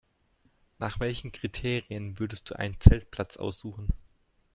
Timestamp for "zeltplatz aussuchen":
2.79-3.89